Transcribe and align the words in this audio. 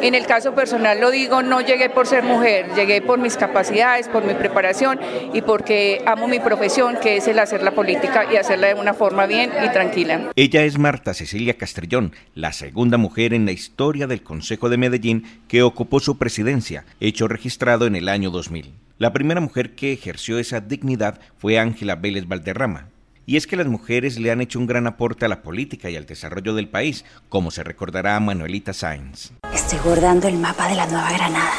En 0.00 0.14
el 0.14 0.26
caso 0.26 0.54
personal 0.54 1.00
lo 1.00 1.10
digo, 1.10 1.42
no 1.42 1.60
llegué 1.60 1.90
por 1.90 2.06
ser 2.06 2.22
mujer, 2.22 2.66
llegué 2.76 3.02
por 3.02 3.18
mis 3.18 3.36
capacidades, 3.36 4.08
por 4.08 4.24
mi 4.24 4.34
preparación 4.34 5.00
y 5.34 5.42
porque 5.42 6.02
amo 6.06 6.28
mi 6.28 6.38
profesión, 6.38 6.96
que 7.02 7.16
es 7.16 7.26
el 7.26 7.38
hacer 7.40 7.62
la 7.64 7.72
política 7.72 8.24
y 8.32 8.36
hacerla 8.36 8.68
de 8.68 8.74
una 8.74 8.94
forma 8.94 9.26
bien 9.26 9.50
y 9.64 9.68
tranquila. 9.70 10.30
Ella 10.36 10.62
es 10.62 10.78
Marta 10.78 11.14
Cecilia 11.14 11.58
Castrellón, 11.58 12.12
la 12.34 12.52
segunda 12.52 12.96
mujer 12.96 13.34
en 13.34 13.44
la 13.44 13.52
historia 13.52 14.06
del 14.06 14.22
Consejo 14.22 14.68
de 14.68 14.76
Medellín 14.76 15.24
que 15.48 15.62
ocupó 15.62 15.98
su 15.98 16.16
presidencia, 16.16 16.84
hecho 17.00 17.26
registrado 17.26 17.86
en 17.86 17.96
el 17.96 18.08
año 18.08 18.30
2000. 18.30 18.72
La 18.98 19.12
primera 19.12 19.40
mujer 19.40 19.74
que 19.74 19.92
ejerció 19.92 20.38
esa 20.38 20.60
dignidad 20.60 21.20
fue 21.38 21.58
Ángela 21.58 21.96
Vélez 21.96 22.28
Valderrama. 22.28 22.88
Y 23.26 23.36
es 23.36 23.46
que 23.46 23.56
las 23.56 23.66
mujeres 23.66 24.18
le 24.18 24.30
han 24.30 24.40
hecho 24.40 24.58
un 24.58 24.66
gran 24.66 24.86
aporte 24.86 25.26
a 25.26 25.28
la 25.28 25.42
política 25.42 25.90
y 25.90 25.96
al 25.96 26.06
desarrollo 26.06 26.54
del 26.54 26.68
país, 26.68 27.04
como 27.28 27.50
se 27.50 27.62
recordará 27.62 28.16
a 28.16 28.20
Manuelita 28.20 28.72
Sáenz. 28.72 29.32
Estoy 29.70 29.86
bordando 29.86 30.28
el 30.28 30.38
mapa 30.38 30.66
de 30.66 30.76
la 30.76 30.86
Nueva 30.86 31.12
Granada 31.12 31.52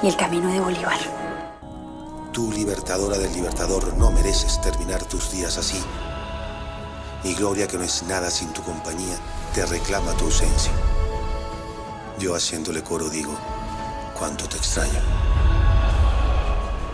y 0.00 0.06
el 0.06 0.16
camino 0.16 0.52
de 0.52 0.60
Bolívar. 0.60 0.98
Tú, 2.32 2.52
libertadora 2.52 3.18
del 3.18 3.32
libertador, 3.32 3.92
no 3.98 4.12
mereces 4.12 4.60
terminar 4.60 5.04
tus 5.04 5.32
días 5.32 5.58
así. 5.58 5.82
Mi 7.24 7.34
gloria, 7.34 7.66
que 7.66 7.76
no 7.76 7.82
es 7.82 8.04
nada 8.04 8.30
sin 8.30 8.52
tu 8.52 8.62
compañía, 8.62 9.16
te 9.52 9.66
reclama 9.66 10.12
tu 10.12 10.26
ausencia. 10.26 10.70
Yo 12.20 12.36
haciéndole 12.36 12.84
coro 12.84 13.10
digo, 13.10 13.36
cuánto 14.16 14.48
te 14.48 14.56
extraño. 14.56 15.00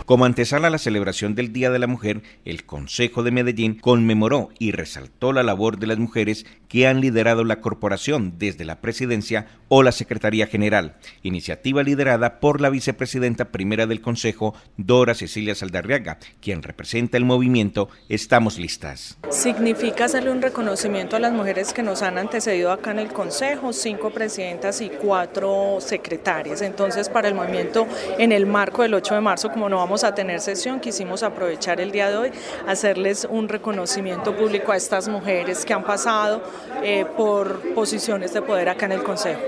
Como 0.07 0.25
antesala 0.25 0.67
a 0.67 0.71
la 0.71 0.79
celebración 0.79 1.35
del 1.35 1.53
Día 1.53 1.71
de 1.71 1.79
la 1.79 1.87
Mujer, 1.87 2.23
el 2.45 2.65
Consejo 2.65 3.23
de 3.23 3.31
Medellín 3.31 3.79
conmemoró 3.79 4.49
y 4.59 4.73
resaltó 4.73 5.33
la 5.33 5.43
labor 5.43 5.79
de 5.79 5.87
las 5.87 5.99
mujeres 5.99 6.47
que 6.71 6.87
han 6.87 7.01
liderado 7.01 7.45
la 7.45 7.61
corporación 7.61 8.35
desde 8.39 8.65
la 8.65 8.81
presidencia 8.81 9.47
o 9.69 9.83
la 9.83 9.91
Secretaría 9.93 10.47
General, 10.47 10.97
iniciativa 11.23 11.83
liderada 11.83 12.39
por 12.39 12.61
la 12.61 12.71
vicepresidenta 12.71 13.47
primera 13.47 13.87
del 13.87 14.01
Consejo, 14.01 14.55
Dora 14.77 15.15
Cecilia 15.15 15.57
Saldarriaga, 15.57 16.19
quien 16.41 16.63
representa 16.63 17.17
el 17.17 17.25
movimiento 17.25 17.89
Estamos 18.09 18.57
Listas. 18.57 19.19
Significa 19.31 20.05
hacerle 20.05 20.31
un 20.31 20.41
reconocimiento 20.41 21.17
a 21.17 21.19
las 21.19 21.33
mujeres 21.33 21.73
que 21.73 21.83
nos 21.83 22.03
han 22.03 22.19
antecedido 22.19 22.71
acá 22.71 22.93
en 22.93 23.01
el 23.01 23.13
Consejo, 23.13 23.73
cinco 23.73 24.11
presidentas 24.11 24.81
y 24.81 24.91
cuatro 24.91 25.79
secretarias. 25.81 26.63
Entonces, 26.63 27.09
para 27.09 27.27
el 27.27 27.35
movimiento, 27.35 27.89
en 28.17 28.31
el 28.31 28.47
marco 28.47 28.83
del 28.83 28.95
8 28.95 29.17
de 29.17 29.21
marzo, 29.21 29.51
como 29.51 29.69
no 29.69 29.79
vamos 29.79 30.05
a 30.05 30.15
tener 30.15 30.41
sesión, 30.41 30.79
quisimos 30.79 31.25
aprovechar 31.25 31.81
el 31.81 31.91
día 31.91 32.11
de 32.11 32.17
hoy, 32.17 32.31
hacerles 32.69 33.27
un 33.29 33.49
reconocimiento 33.49 34.37
público 34.37 34.71
a 34.71 34.77
estas 34.77 35.09
mujeres 35.09 35.65
que 35.65 35.75
han 35.75 35.83
pasado 35.83 36.43
eh, 36.83 37.05
por 37.17 37.61
posiciones 37.75 38.33
de 38.33 38.43
poder 38.43 38.69
acá 38.69 38.87
en 38.87 38.93
el 38.93 39.03
Consejo. 39.03 39.41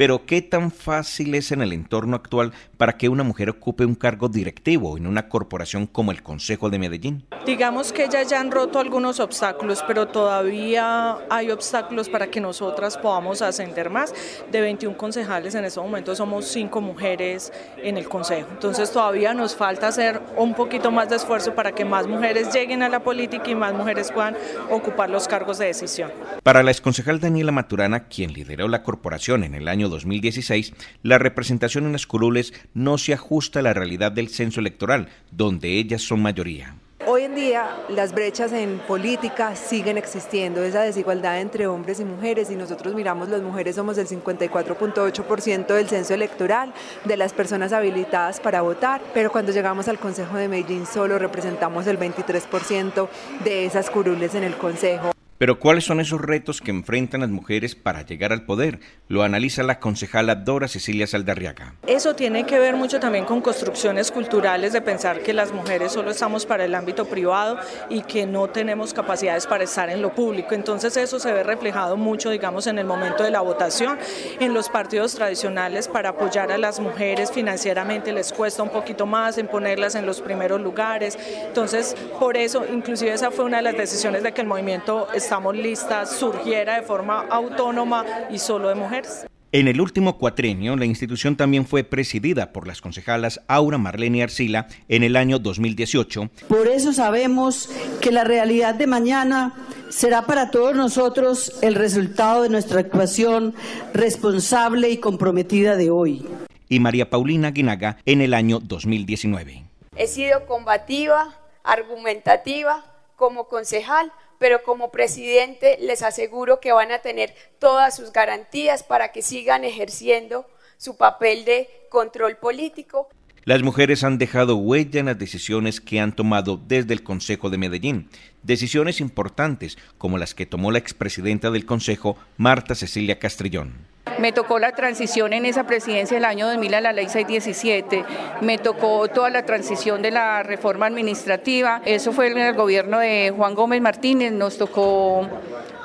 Pero 0.00 0.24
¿qué 0.24 0.40
tan 0.40 0.70
fácil 0.70 1.34
es 1.34 1.52
en 1.52 1.60
el 1.60 1.74
entorno 1.74 2.16
actual 2.16 2.54
para 2.78 2.96
que 2.96 3.10
una 3.10 3.22
mujer 3.22 3.50
ocupe 3.50 3.84
un 3.84 3.94
cargo 3.94 4.30
directivo 4.30 4.96
en 4.96 5.06
una 5.06 5.28
corporación 5.28 5.86
como 5.86 6.10
el 6.10 6.22
Consejo 6.22 6.70
de 6.70 6.78
Medellín? 6.78 7.26
Digamos 7.44 7.92
que 7.92 8.04
ellas 8.04 8.26
ya 8.30 8.40
han 8.40 8.50
roto 8.50 8.78
algunos 8.78 9.20
obstáculos, 9.20 9.84
pero 9.86 10.08
todavía 10.08 11.18
hay 11.28 11.50
obstáculos 11.50 12.08
para 12.08 12.28
que 12.30 12.40
nosotras 12.40 12.96
podamos 12.96 13.42
ascender 13.42 13.90
más. 13.90 14.14
De 14.50 14.62
21 14.62 14.96
concejales 14.96 15.54
en 15.54 15.66
este 15.66 15.80
momento 15.80 16.16
somos 16.16 16.46
5 16.46 16.80
mujeres 16.80 17.52
en 17.76 17.98
el 17.98 18.08
Consejo. 18.08 18.48
Entonces 18.52 18.90
todavía 18.90 19.34
nos 19.34 19.54
falta 19.54 19.88
hacer 19.88 20.22
un 20.38 20.54
poquito 20.54 20.90
más 20.90 21.10
de 21.10 21.16
esfuerzo 21.16 21.54
para 21.54 21.72
que 21.72 21.84
más 21.84 22.06
mujeres 22.06 22.54
lleguen 22.54 22.82
a 22.82 22.88
la 22.88 23.00
política 23.00 23.50
y 23.50 23.54
más 23.54 23.74
mujeres 23.74 24.10
puedan 24.10 24.34
ocupar 24.70 25.10
los 25.10 25.28
cargos 25.28 25.58
de 25.58 25.66
decisión. 25.66 26.10
Para 26.42 26.62
la 26.62 26.70
exconcejal 26.70 27.20
Daniela 27.20 27.52
Maturana, 27.52 28.08
quien 28.08 28.32
lideró 28.32 28.66
la 28.66 28.82
corporación 28.82 29.44
en 29.44 29.54
el 29.54 29.68
año 29.68 29.89
2016, 29.90 30.72
la 31.02 31.18
representación 31.18 31.84
en 31.84 31.92
las 31.92 32.06
curules 32.06 32.54
no 32.74 32.96
se 32.98 33.12
ajusta 33.12 33.58
a 33.58 33.62
la 33.62 33.74
realidad 33.74 34.12
del 34.12 34.28
censo 34.28 34.60
electoral, 34.60 35.08
donde 35.30 35.78
ellas 35.78 36.02
son 36.02 36.22
mayoría. 36.22 36.76
Hoy 37.06 37.22
en 37.22 37.34
día 37.34 37.66
las 37.88 38.12
brechas 38.12 38.52
en 38.52 38.78
política 38.78 39.56
siguen 39.56 39.96
existiendo, 39.96 40.62
esa 40.62 40.82
desigualdad 40.82 41.40
entre 41.40 41.66
hombres 41.66 41.98
y 41.98 42.04
mujeres 42.04 42.50
y 42.50 42.56
nosotros 42.56 42.94
miramos 42.94 43.30
las 43.30 43.40
mujeres 43.40 43.74
somos 43.76 43.96
el 43.96 44.06
54.8% 44.06 45.66
del 45.74 45.88
censo 45.88 46.12
electoral 46.12 46.74
de 47.04 47.16
las 47.16 47.32
personas 47.32 47.72
habilitadas 47.72 48.38
para 48.38 48.60
votar, 48.60 49.00
pero 49.14 49.32
cuando 49.32 49.50
llegamos 49.50 49.88
al 49.88 49.98
Consejo 49.98 50.36
de 50.36 50.48
Medellín 50.48 50.84
solo 50.86 51.18
representamos 51.18 51.86
el 51.86 51.98
23% 51.98 53.08
de 53.44 53.64
esas 53.64 53.88
curules 53.88 54.34
en 54.34 54.44
el 54.44 54.56
Consejo. 54.56 55.10
Pero 55.40 55.58
¿cuáles 55.58 55.84
son 55.84 56.00
esos 56.00 56.20
retos 56.20 56.60
que 56.60 56.70
enfrentan 56.70 57.22
las 57.22 57.30
mujeres 57.30 57.74
para 57.74 58.02
llegar 58.02 58.30
al 58.30 58.44
poder? 58.44 58.78
Lo 59.08 59.22
analiza 59.22 59.62
la 59.62 59.80
concejala 59.80 60.34
Dora 60.34 60.68
Cecilia 60.68 61.06
Saldarriaga. 61.06 61.76
Eso 61.86 62.14
tiene 62.14 62.44
que 62.44 62.58
ver 62.58 62.76
mucho 62.76 63.00
también 63.00 63.24
con 63.24 63.40
construcciones 63.40 64.10
culturales 64.10 64.74
de 64.74 64.82
pensar 64.82 65.20
que 65.20 65.32
las 65.32 65.50
mujeres 65.54 65.92
solo 65.92 66.10
estamos 66.10 66.44
para 66.44 66.66
el 66.66 66.74
ámbito 66.74 67.06
privado 67.06 67.58
y 67.88 68.02
que 68.02 68.26
no 68.26 68.50
tenemos 68.50 68.92
capacidades 68.92 69.46
para 69.46 69.64
estar 69.64 69.88
en 69.88 70.02
lo 70.02 70.14
público. 70.14 70.54
Entonces 70.54 70.94
eso 70.98 71.18
se 71.18 71.32
ve 71.32 71.42
reflejado 71.42 71.96
mucho, 71.96 72.28
digamos, 72.28 72.66
en 72.66 72.78
el 72.78 72.84
momento 72.84 73.24
de 73.24 73.30
la 73.30 73.40
votación. 73.40 73.98
En 74.40 74.52
los 74.52 74.68
partidos 74.68 75.14
tradicionales 75.14 75.88
para 75.88 76.10
apoyar 76.10 76.52
a 76.52 76.58
las 76.58 76.80
mujeres 76.80 77.32
financieramente 77.32 78.12
les 78.12 78.30
cuesta 78.34 78.62
un 78.62 78.68
poquito 78.68 79.06
más 79.06 79.38
en 79.38 79.46
ponerlas 79.46 79.94
en 79.94 80.04
los 80.04 80.20
primeros 80.20 80.60
lugares. 80.60 81.18
Entonces, 81.46 81.96
por 82.18 82.36
eso, 82.36 82.66
inclusive 82.70 83.14
esa 83.14 83.30
fue 83.30 83.46
una 83.46 83.56
de 83.56 83.62
las 83.62 83.76
decisiones 83.78 84.22
de 84.22 84.32
que 84.32 84.42
el 84.42 84.46
movimiento 84.46 85.08
estamos 85.30 85.54
listas 85.54 86.10
surgiera 86.18 86.74
de 86.74 86.82
forma 86.82 87.20
autónoma 87.30 88.04
y 88.32 88.40
solo 88.40 88.68
de 88.68 88.74
mujeres. 88.74 89.26
En 89.52 89.68
el 89.68 89.80
último 89.80 90.18
cuatrenio, 90.18 90.74
la 90.74 90.86
institución 90.86 91.36
también 91.36 91.66
fue 91.66 91.84
presidida 91.84 92.52
por 92.52 92.66
las 92.66 92.80
concejalas 92.80 93.40
Aura 93.46 93.78
Marlene 93.78 94.24
Arcila 94.24 94.66
en 94.88 95.04
el 95.04 95.14
año 95.14 95.38
2018. 95.38 96.30
Por 96.48 96.66
eso 96.66 96.92
sabemos 96.92 97.70
que 98.00 98.10
la 98.10 98.24
realidad 98.24 98.74
de 98.74 98.88
mañana 98.88 99.54
será 99.88 100.22
para 100.22 100.50
todos 100.50 100.74
nosotros 100.74 101.60
el 101.62 101.76
resultado 101.76 102.42
de 102.42 102.48
nuestra 102.48 102.80
actuación 102.80 103.54
responsable 103.94 104.90
y 104.90 104.96
comprometida 104.96 105.76
de 105.76 105.90
hoy. 105.90 106.26
Y 106.68 106.80
María 106.80 107.08
Paulina 107.08 107.52
Guinaga 107.52 107.98
en 108.04 108.20
el 108.20 108.34
año 108.34 108.58
2019. 108.58 109.62
He 109.94 110.08
sido 110.08 110.44
combativa, 110.46 111.36
argumentativa 111.62 112.84
como 113.14 113.46
concejal 113.46 114.10
pero 114.40 114.62
como 114.62 114.90
presidente 114.90 115.76
les 115.82 116.02
aseguro 116.02 116.60
que 116.60 116.72
van 116.72 116.90
a 116.92 117.00
tener 117.00 117.34
todas 117.58 117.94
sus 117.94 118.10
garantías 118.10 118.82
para 118.82 119.12
que 119.12 119.20
sigan 119.20 119.64
ejerciendo 119.64 120.46
su 120.78 120.96
papel 120.96 121.44
de 121.44 121.68
control 121.90 122.38
político. 122.38 123.10
Las 123.44 123.62
mujeres 123.62 124.02
han 124.02 124.16
dejado 124.16 124.56
huella 124.56 125.00
en 125.00 125.06
las 125.06 125.18
decisiones 125.18 125.82
que 125.82 126.00
han 126.00 126.16
tomado 126.16 126.56
desde 126.56 126.94
el 126.94 127.02
Consejo 127.02 127.50
de 127.50 127.58
Medellín, 127.58 128.08
decisiones 128.42 129.00
importantes 129.00 129.76
como 129.98 130.16
las 130.16 130.34
que 130.34 130.46
tomó 130.46 130.70
la 130.70 130.78
expresidenta 130.78 131.50
del 131.50 131.66
Consejo, 131.66 132.16
Marta 132.38 132.74
Cecilia 132.74 133.18
Castrillón. 133.18 133.89
Me 134.20 134.32
tocó 134.32 134.58
la 134.58 134.72
transición 134.72 135.32
en 135.32 135.46
esa 135.46 135.64
presidencia 135.64 136.14
del 136.14 136.26
año 136.26 136.46
2000 136.46 136.74
a 136.74 136.80
la 136.82 136.92
ley 136.92 137.08
617, 137.08 138.04
me 138.42 138.58
tocó 138.58 139.08
toda 139.08 139.30
la 139.30 139.46
transición 139.46 140.02
de 140.02 140.10
la 140.10 140.42
reforma 140.42 140.86
administrativa, 140.86 141.80
eso 141.86 142.12
fue 142.12 142.30
en 142.30 142.36
el 142.36 142.54
gobierno 142.54 142.98
de 142.98 143.32
Juan 143.34 143.54
Gómez 143.54 143.80
Martínez, 143.80 144.32
nos 144.32 144.58
tocó 144.58 145.26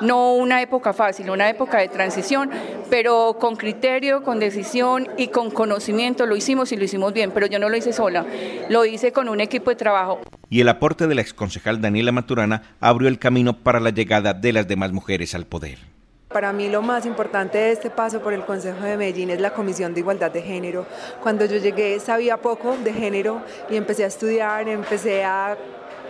no 0.02 0.34
una 0.34 0.62
época 0.62 0.92
fácil, 0.92 1.30
una 1.30 1.50
época 1.50 1.78
de 1.78 1.88
transición, 1.88 2.52
pero 2.90 3.38
con 3.40 3.56
criterio, 3.56 4.22
con 4.22 4.40
decisión 4.40 5.08
y 5.18 5.28
con 5.28 5.50
conocimiento 5.50 6.26
lo 6.26 6.36
hicimos 6.36 6.74
y 6.74 6.76
lo 6.76 6.84
hicimos 6.84 7.14
bien, 7.14 7.32
pero 7.32 7.48
yo 7.48 7.58
no 7.58 7.70
lo 7.70 7.78
hice 7.78 7.94
sola, 7.94 8.26
lo 8.68 8.84
hice 8.84 9.14
con 9.14 9.30
un 9.30 9.40
equipo 9.40 9.70
de 9.70 9.78
trabajo. 9.78 10.20
Y 10.50 10.60
el 10.60 10.68
aporte 10.68 11.08
de 11.08 11.16
la 11.16 11.22
exconcejal 11.22 11.80
Daniela 11.80 12.12
Maturana 12.12 12.76
abrió 12.82 13.08
el 13.08 13.18
camino 13.18 13.64
para 13.64 13.80
la 13.80 13.92
llegada 13.92 14.34
de 14.34 14.52
las 14.52 14.68
demás 14.68 14.92
mujeres 14.92 15.34
al 15.36 15.46
poder. 15.46 15.95
Para 16.36 16.52
mí 16.52 16.68
lo 16.68 16.82
más 16.82 17.06
importante 17.06 17.58
de 17.58 17.72
este 17.72 17.90
paso 17.90 18.20
por 18.20 18.34
el 18.34 18.44
Consejo 18.44 18.84
de 18.84 18.98
Medellín 18.98 19.30
es 19.30 19.40
la 19.40 19.54
Comisión 19.54 19.94
de 19.94 20.02
Igualdad 20.02 20.32
de 20.32 20.42
Género. 20.42 20.86
Cuando 21.24 21.46
yo 21.46 21.56
llegué 21.56 21.98
sabía 22.02 22.36
poco 22.36 22.76
de 22.76 22.92
género 22.92 23.42
y 23.70 23.78
empecé 23.78 24.04
a 24.04 24.08
estudiar, 24.08 24.68
empecé 24.68 25.24
a 25.24 25.56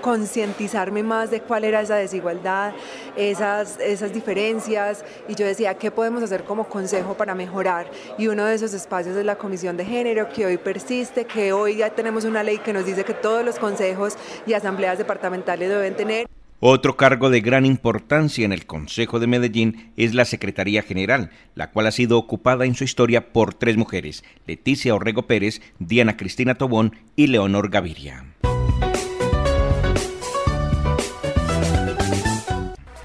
concientizarme 0.01 1.03
más 1.03 1.29
de 1.29 1.41
cuál 1.41 1.63
era 1.63 1.79
esa 1.79 1.97
desigualdad, 1.97 2.73
esas, 3.15 3.79
esas 3.79 4.13
diferencias 4.13 5.05
y 5.27 5.35
yo 5.35 5.45
decía, 5.45 5.75
¿qué 5.75 5.91
podemos 5.91 6.23
hacer 6.23 6.43
como 6.43 6.67
consejo 6.67 7.13
para 7.13 7.35
mejorar? 7.35 7.85
Y 8.17 8.27
uno 8.27 8.45
de 8.45 8.55
esos 8.55 8.73
espacios 8.73 9.15
es 9.15 9.25
la 9.25 9.35
Comisión 9.35 9.77
de 9.77 9.85
Género 9.85 10.27
que 10.29 10.47
hoy 10.47 10.57
persiste, 10.57 11.25
que 11.25 11.53
hoy 11.53 11.75
ya 11.75 11.91
tenemos 11.91 12.25
una 12.25 12.41
ley 12.41 12.57
que 12.57 12.73
nos 12.73 12.87
dice 12.87 13.03
que 13.03 13.13
todos 13.13 13.45
los 13.45 13.59
consejos 13.59 14.17
y 14.47 14.53
asambleas 14.53 14.97
departamentales 14.97 15.69
deben 15.69 15.95
tener. 15.95 16.34
Otro 16.59 16.95
cargo 16.95 17.29
de 17.29 17.41
gran 17.41 17.65
importancia 17.65 18.45
en 18.45 18.53
el 18.53 18.65
Consejo 18.65 19.19
de 19.19 19.27
Medellín 19.27 19.91
es 19.97 20.13
la 20.13 20.23
Secretaría 20.23 20.81
General, 20.83 21.29
la 21.53 21.71
cual 21.71 21.87
ha 21.87 21.91
sido 21.91 22.17
ocupada 22.17 22.65
en 22.65 22.75
su 22.75 22.85
historia 22.85 23.33
por 23.33 23.53
tres 23.53 23.75
mujeres, 23.75 24.23
Leticia 24.47 24.95
Orrego 24.95 25.23
Pérez, 25.23 25.61
Diana 25.79 26.15
Cristina 26.15 26.55
Tobón 26.55 26.95
y 27.17 27.27
Leonor 27.27 27.69
Gaviria. 27.69 28.25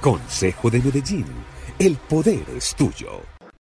Consejo 0.00 0.70
de 0.70 0.78
Medellín, 0.78 1.26
el 1.78 1.96
poder 1.96 2.44
es 2.56 2.74
tuyo. 2.76 3.20